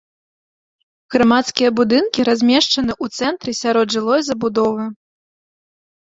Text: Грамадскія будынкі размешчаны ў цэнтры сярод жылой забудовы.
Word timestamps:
Грамадскія 1.15 1.69
будынкі 1.79 2.25
размешчаны 2.29 2.91
ў 3.03 3.19
цэнтры 3.19 3.51
сярод 3.61 3.87
жылой 3.97 4.21
забудовы. 4.31 4.87